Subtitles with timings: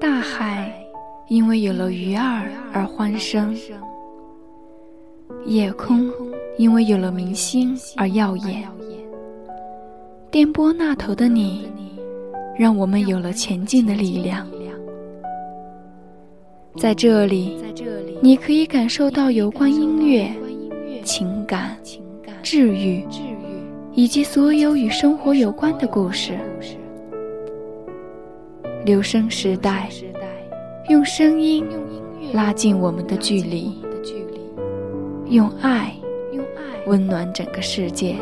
[0.00, 0.72] 大海
[1.28, 3.56] 因为有了鱼儿而欢声，
[5.46, 6.10] 夜空
[6.58, 8.68] 因为有了明星而耀眼。
[10.30, 11.68] 电波那头的你，
[12.58, 14.46] 让我们有了前进的力量。
[16.76, 17.56] 在这里，
[18.22, 20.32] 你可以感受到有关音乐、
[21.04, 21.76] 情感、
[22.42, 23.06] 治愈，
[23.92, 26.38] 以及所有与生活有关的故事。
[28.84, 29.88] 留声时代，
[30.88, 31.64] 用声音
[32.32, 33.80] 拉近我们的距离，
[35.26, 35.94] 用爱
[36.86, 38.16] 温暖整个世界。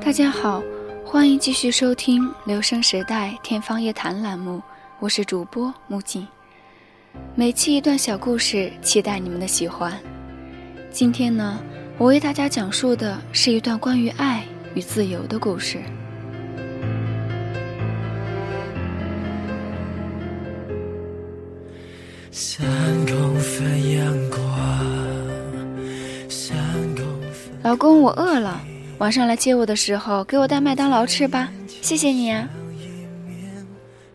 [0.00, 0.62] 大家好，
[1.04, 4.62] 欢迎继续收听《留声时代天方夜谭》栏目，
[5.00, 6.24] 我是主播木槿。
[7.34, 9.92] 每期一段小故事，期待你们的喜欢。
[10.90, 11.60] 今天呢，
[11.98, 14.44] 我为大家讲述的是一段关于爱
[14.74, 15.82] 与自由的故事。
[27.64, 28.60] 老公，我饿了。
[28.98, 32.48] 晚上来接我的时候，给我带麦当劳吃吧，谢谢你啊。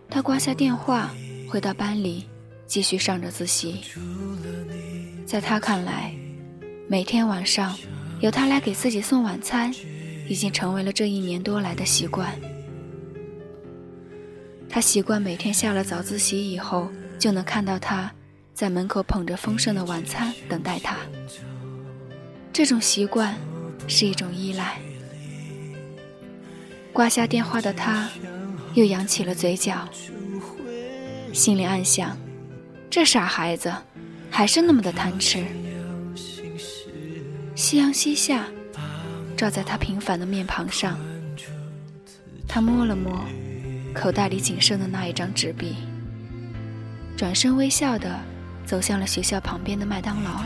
[0.09, 1.13] 他挂下电话，
[1.49, 2.25] 回到班里，
[2.65, 3.81] 继续上着自习。
[5.25, 6.13] 在他看来，
[6.93, 7.75] 每天晚上
[8.19, 9.73] 有他来给自己送晚餐，
[10.29, 12.31] 已经成为了这一年多来的习惯。
[14.69, 18.11] 他习惯每天下了早自习以后，就能看到他
[18.53, 20.97] 在门口捧着丰盛的晚餐等待他。
[22.53, 23.35] 这种习惯。
[23.87, 24.77] 是一种依赖。
[26.93, 28.07] 挂下电话的他，
[28.75, 29.89] 又扬起了嘴角，
[31.33, 32.15] 心里暗想：
[32.87, 33.73] 这傻孩子，
[34.29, 35.43] 还是那么的贪吃。
[37.55, 38.45] 夕阳西下，
[39.37, 40.97] 照在他平凡的面庞上。
[42.47, 43.25] 他摸了摸
[43.93, 45.75] 口袋里仅剩的那一张纸币，
[47.15, 48.19] 转身微笑的
[48.65, 50.41] 走向了学校旁边的麦当劳。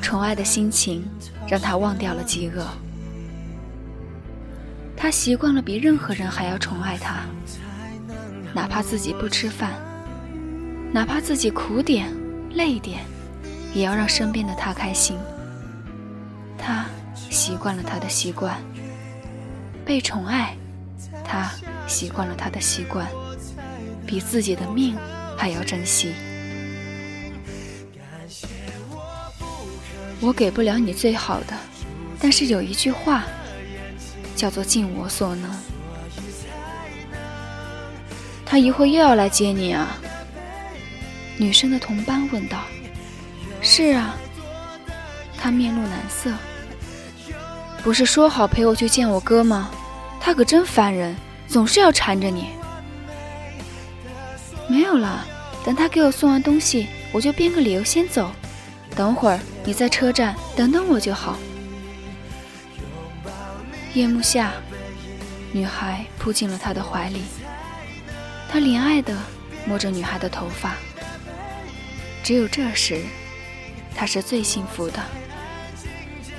[0.00, 1.04] 宠爱的心情。
[1.48, 2.66] 让他忘掉了饥饿。
[4.96, 7.20] 他习惯了比任何人还要宠爱他，
[8.52, 9.74] 哪怕自己不吃饭，
[10.92, 12.12] 哪怕自己苦点、
[12.54, 13.04] 累点，
[13.74, 15.16] 也要让身边的他开心。
[17.46, 18.60] 习惯了他的习惯，
[19.84, 20.56] 被宠爱，
[21.24, 21.48] 他
[21.86, 23.06] 习惯了他的习惯，
[24.04, 24.96] 比自己的命
[25.38, 26.12] 还要珍惜。
[30.20, 31.56] 我给不了你最好的，
[32.18, 33.22] 但是有一句话，
[34.34, 35.48] 叫做尽我所能。
[38.44, 39.96] 他一会又要来接你啊？
[41.38, 42.64] 女生的同班问道。
[43.62, 44.16] 是啊。
[45.38, 46.32] 他面露难色。
[47.86, 49.70] 不是说好陪我去见我哥吗？
[50.20, 51.14] 他可真烦人，
[51.46, 52.48] 总是要缠着你。
[54.66, 55.24] 没有了，
[55.64, 58.32] 等他给我送完东西，我就编个理由先走。
[58.96, 61.38] 等会儿你在车站等等我就好。
[63.94, 64.50] 夜幕下，
[65.52, 67.22] 女孩扑进了他的怀里，
[68.48, 69.16] 他怜爱地
[69.64, 70.74] 摸着女孩的头发。
[72.24, 73.04] 只有这时，
[73.94, 74.98] 他是最幸福的。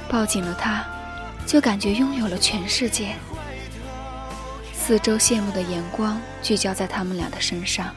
[0.09, 0.85] 抱紧了她，
[1.47, 3.15] 就感觉拥有了全世界。
[4.73, 7.95] 四周羡慕的眼光聚焦在他们俩的身上，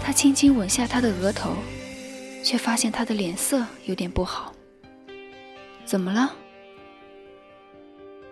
[0.00, 1.54] 他轻轻吻下她的额头。
[2.44, 4.52] 却发现她的脸色有点不好。
[5.84, 6.32] 怎么了？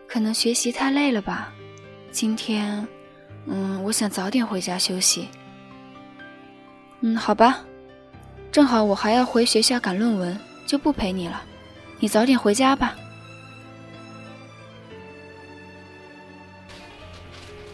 [0.08, 1.52] 可能学习太累了吧？
[2.10, 2.84] 今天，
[3.46, 5.28] 嗯，我想早点回家休息。
[7.02, 7.60] 嗯，好吧，
[8.50, 10.36] 正好我还要回学校赶论文，
[10.66, 11.40] 就不陪你了。
[12.00, 12.96] 你早点回家吧。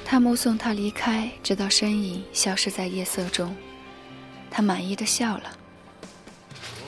[0.09, 3.55] 他目送他离开，直到身影消失在夜色中，
[4.49, 5.59] 他满意的笑了。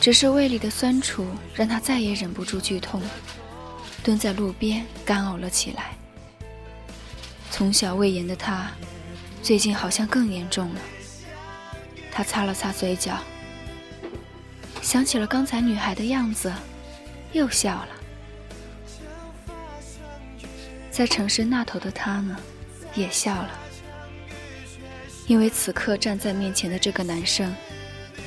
[0.01, 3.03] 只是胃里的酸楚让他再也忍不住剧痛，
[4.05, 5.97] 蹲在路边干呕了起来。
[7.51, 8.71] 从小胃炎的他，
[9.43, 10.81] 最近好像更严重了。
[12.13, 13.19] 他擦了擦嘴角，
[14.81, 16.53] 想起了刚才女孩的样子，
[17.33, 17.89] 又笑了。
[20.89, 22.37] 在城市那头的他呢，
[22.99, 23.51] 也笑了，
[25.27, 27.55] 因为此刻站在面前的这个男生，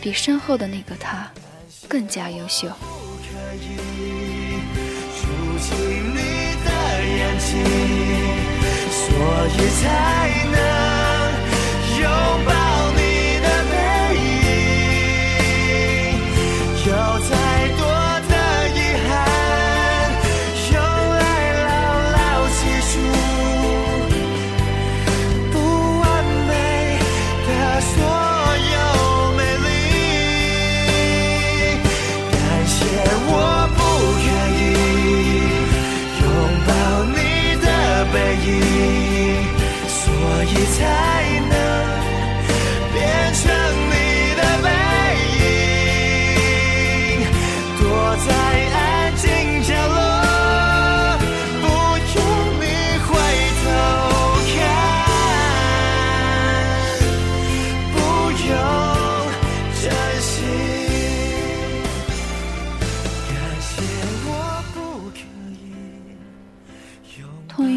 [0.01, 1.29] 比身后的那个他。
[1.87, 2.69] 更加优秀。
[8.91, 9.07] 所
[9.47, 9.83] 以才
[10.53, 10.55] 能
[11.99, 12.05] 拥
[12.45, 12.80] 抱。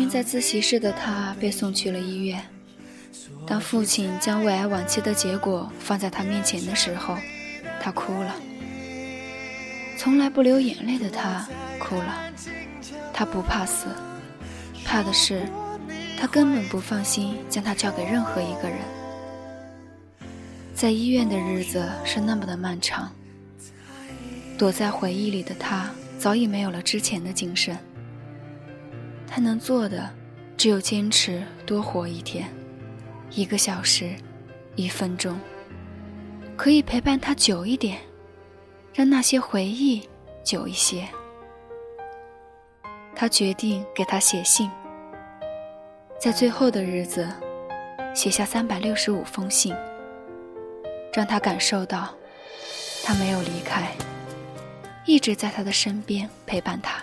[0.08, 2.43] 在自习室的他被送去了医院。
[3.46, 7.17] 当父亲将胃癌晚期的结果放在他面前的时候，
[7.81, 8.35] 他哭了。
[9.96, 11.46] 从来不流眼泪的他
[11.79, 12.32] 哭了。
[13.12, 13.87] 他不怕死，
[14.85, 15.46] 怕的是
[16.19, 18.79] 他根本不放心将他交给任何一个人。
[20.75, 23.12] 在医院的日子是那么的漫长。
[24.56, 27.76] 躲在回忆里的他早已没有了之前的精神。
[29.34, 30.08] 他能做的
[30.56, 32.48] 只有坚持多活一天。
[33.32, 34.14] 一个小时，
[34.76, 35.36] 一分钟，
[36.56, 37.98] 可以陪伴他久一点，
[38.94, 40.08] 让那些回忆
[40.44, 41.04] 久一些。
[43.12, 44.70] 他决定给他写信，
[46.16, 47.28] 在最后的日子，
[48.14, 49.75] 写下三百六十五封信，
[51.12, 52.14] 让他感受到，
[53.02, 53.90] 他没有离开，
[55.04, 57.02] 一直在他的身边陪伴他。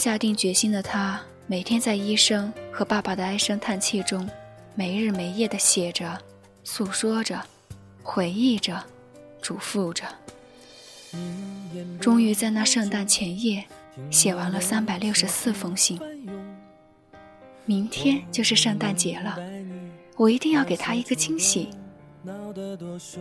[0.00, 1.20] 下定决心的他。
[1.46, 4.26] 每天在医生和爸爸的唉声叹气中，
[4.74, 6.18] 没日没夜地写着、
[6.64, 7.38] 诉说着、
[8.02, 8.82] 回忆着、
[9.42, 10.04] 嘱咐着。
[12.00, 13.64] 终于在那圣诞前夜，
[14.10, 16.00] 写完了三百六十四封信。
[17.66, 19.36] 明天就是圣诞节了，
[20.16, 21.68] 我一定要给他一个惊喜，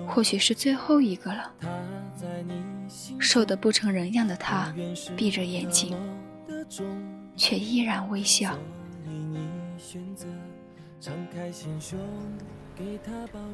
[0.07, 1.51] 或许是最后一个了。
[3.19, 4.73] 瘦得不成人样的他，
[5.17, 5.97] 闭着眼睛。
[7.35, 8.57] 却依然微笑。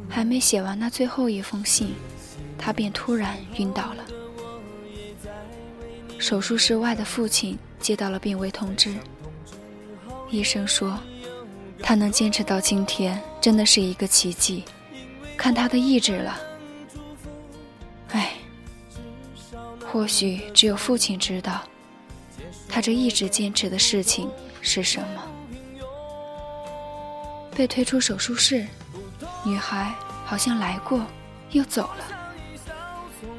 [0.09, 1.93] 还没写完那最后一封信，
[2.57, 4.05] 他便突然晕倒了。
[6.19, 8.93] 手术室外的父亲接到了病危通知，
[10.29, 10.99] 医生说，
[11.81, 14.63] 他能坚持到今天真的是一个奇迹，
[15.37, 16.37] 看他的意志了。
[18.09, 18.33] 唉，
[19.91, 21.61] 或许只有父亲知道。
[22.75, 24.29] 他这一直坚持的事情
[24.59, 25.23] 是什么？
[27.55, 28.67] 被推出手术室，
[29.45, 29.95] 女孩
[30.25, 31.01] 好像来过
[31.51, 32.05] 又走了。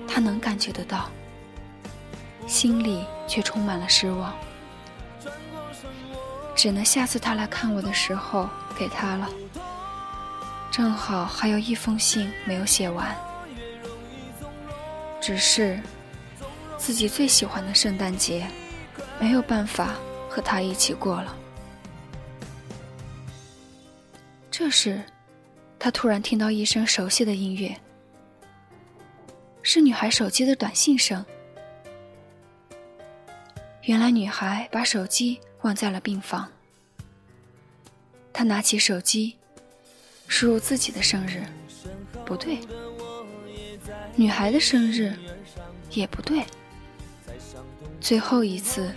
[0.09, 1.11] 他能感觉得到，
[2.47, 4.35] 心里却充满了失望。
[6.55, 9.29] 只能下次他来看我的时候给他了。
[10.71, 13.15] 正好还有一封信没有写完，
[15.21, 15.79] 只是
[16.79, 18.47] 自己最喜欢的圣诞节。
[19.21, 19.95] 没有办法
[20.29, 21.37] 和他一起过了。
[24.51, 25.03] 这时，
[25.79, 27.79] 他突然听到一声熟悉的音乐，
[29.63, 31.25] 是女孩手机的短信声。
[33.83, 36.51] 原来，女孩把手机忘在了病房。
[38.32, 39.37] 他拿起手机，
[40.27, 41.44] 输入自己的生日，
[42.25, 42.58] 不对；
[44.15, 45.15] 女孩的生日，
[45.91, 46.44] 也不对。
[48.01, 48.93] 最后一次，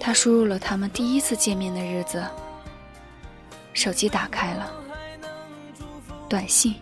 [0.00, 2.24] 他输入了他们第一次见面的日子。
[3.74, 4.72] 手机打开了，
[6.28, 6.74] 短信：“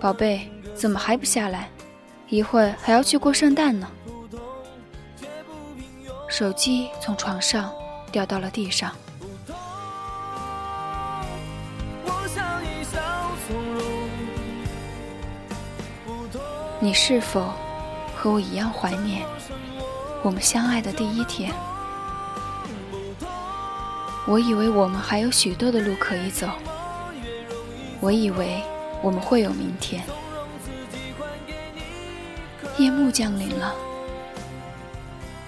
[0.00, 1.68] 宝贝，怎么还不下来？
[2.28, 3.88] 一会还要去过圣诞呢。”
[6.28, 7.72] 手机从床上
[8.10, 8.92] 掉到了地上。
[16.80, 17.52] 你是否
[18.16, 19.26] 和我一样怀念？
[20.24, 21.52] 我们相爱的第一天，
[24.26, 26.48] 我以为我们还有许多的路可以走。
[28.00, 28.62] 我以为
[29.02, 30.02] 我们会有明天。
[32.78, 33.74] 夜幕降临了，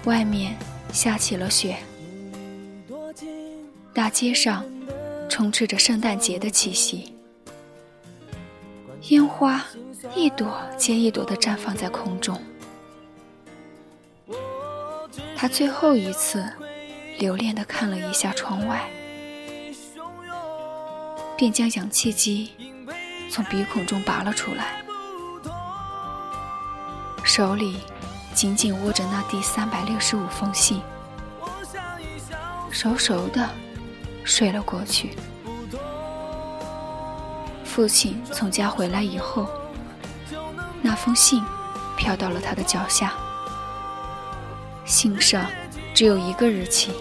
[0.03, 0.55] 外面
[0.91, 1.77] 下起了雪，
[3.93, 4.63] 大街上
[5.29, 7.13] 充斥着圣诞节的气息，
[9.07, 9.65] 烟花
[10.13, 12.37] 一朵接一朵的绽放在空中。
[15.37, 16.49] 他最后一次
[17.19, 18.89] 留恋地看了一下窗外，
[21.37, 22.51] 便将氧气机
[23.29, 24.81] 从鼻孔中拔了出来，
[27.23, 27.81] 手里
[28.33, 30.81] 紧紧握着那第三百六十五封信，
[32.71, 33.49] 熟熟的
[34.23, 35.15] 睡了过去。
[37.65, 39.49] 父亲从家回来以后，
[40.81, 41.43] 那封信
[41.97, 43.13] 飘到了他的脚下。
[44.85, 45.45] 信上
[45.93, 46.91] 只有一个日期，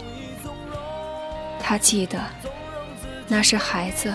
[1.61, 2.19] 他记得
[3.29, 4.13] 那是孩子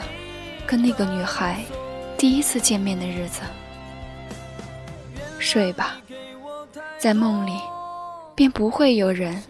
[0.65, 1.63] 跟那个女孩
[2.17, 3.41] 第一次见面的日子。
[5.37, 5.97] 睡吧，
[6.97, 7.53] 在梦里
[8.35, 9.41] 便不会有人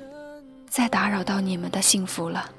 [0.67, 2.49] 再打扰到你们的幸福了。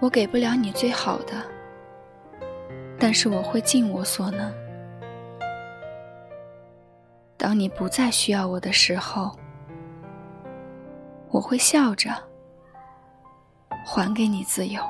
[0.00, 1.34] 我给不了你最好的。
[3.02, 4.54] 但是我会尽我所能，
[7.36, 9.36] 当你不再需要我的时候，
[11.28, 12.10] 我会笑着
[13.84, 14.80] 还给你自由。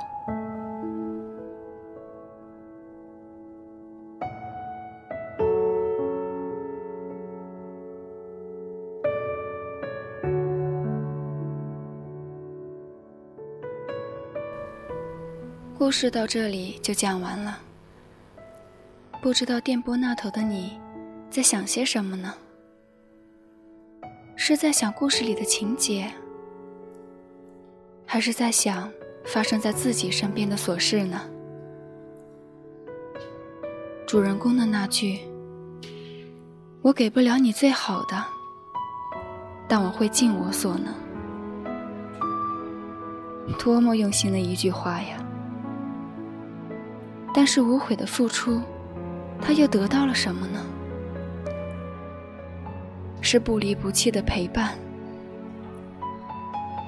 [15.78, 17.58] 故事到这里就讲完了。
[19.22, 20.80] 不知道电波那头的你，
[21.30, 22.34] 在想些什么呢？
[24.34, 26.10] 是在想故事里的情节，
[28.04, 28.90] 还是在想
[29.24, 31.20] 发生在自己身边的琐事呢？
[34.08, 35.20] 主人公的那句
[36.82, 38.24] “我给不了你最好的，
[39.68, 40.92] 但我会尽我所能”，
[43.56, 45.24] 多么用心的一句话呀！
[47.32, 48.60] 但是无悔的付出。
[49.44, 50.64] 他又得到了什么呢？
[53.20, 54.74] 是不离不弃的陪伴，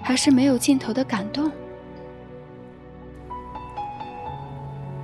[0.02, 1.50] 还是没有尽头的感动？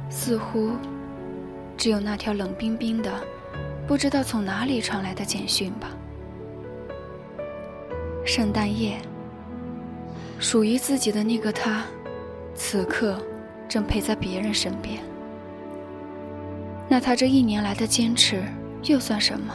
[0.09, 0.73] 似乎
[1.76, 3.12] 只有那条冷冰冰的、
[3.87, 5.88] 不知道从哪里传来的简讯吧。
[8.25, 8.99] 圣诞夜，
[10.38, 11.85] 属于自己的那个他，
[12.54, 13.19] 此刻
[13.69, 15.00] 正陪在别人身边。
[16.92, 18.42] 那他这一年来的坚持
[18.82, 19.54] 又算什么？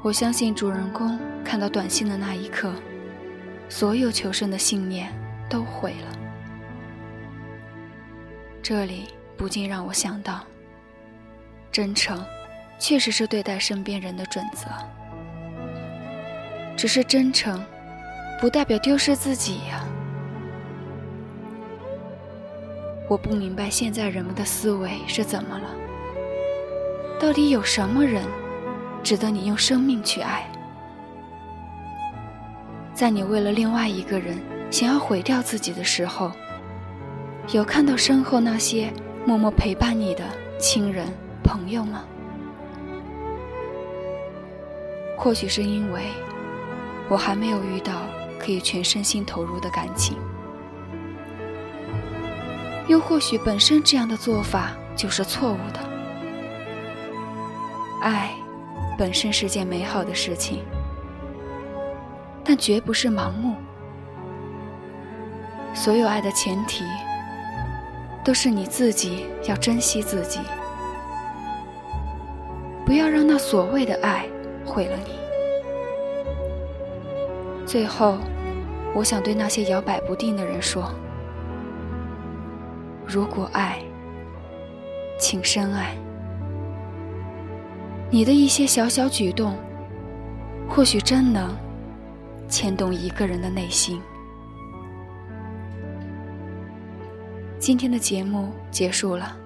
[0.00, 2.72] 我相信主人公看到短信的那一刻，
[3.68, 5.12] 所有求生的信念
[5.50, 6.18] 都毁了。
[8.62, 10.40] 这里不禁让我想到，
[11.72, 12.24] 真诚
[12.78, 14.68] 确实是对待身边人的准则。
[16.76, 17.60] 只是真诚，
[18.40, 19.84] 不代表丢失自己呀。
[23.08, 25.68] 我不明白现在人们的思维是怎么了？
[27.20, 28.24] 到底有什么人
[29.02, 30.50] 值得你用生命去爱？
[32.94, 34.38] 在你为了另外一个人
[34.70, 36.32] 想要毁掉自己的时候，
[37.52, 38.92] 有看到身后那些
[39.26, 40.24] 默默陪伴你的
[40.58, 41.06] 亲人
[41.42, 42.04] 朋友吗？
[45.18, 46.02] 或许是因为
[47.08, 47.92] 我还没有遇到
[48.38, 50.16] 可以全身心投入的感情。
[52.88, 55.80] 又或许本身这样的做法就是错误的。
[58.02, 58.30] 爱
[58.98, 60.62] 本身是件美好的事情，
[62.44, 63.54] 但绝不是盲目。
[65.74, 66.84] 所有爱的前提，
[68.24, 70.40] 都是你自己要珍惜自己，
[72.84, 74.26] 不要让那所谓的爱
[74.66, 75.14] 毁了你。
[77.64, 78.18] 最后，
[78.94, 80.92] 我想对那些摇摆不定的人说。
[83.06, 83.78] 如果爱，
[85.18, 85.94] 请深爱。
[88.10, 89.56] 你的一些小小举动，
[90.68, 91.54] 或许真能
[92.48, 94.00] 牵动一个人的内心。
[97.58, 99.36] 今天的节目结束了，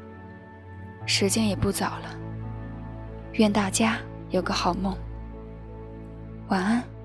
[1.04, 2.18] 时间也不早了。
[3.32, 3.98] 愿大家
[4.30, 4.96] 有个好梦，
[6.48, 6.95] 晚安。